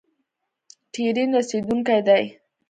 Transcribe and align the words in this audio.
ټرین 0.93 1.29
رسیدونکی 1.39 1.97
دی 2.07 2.23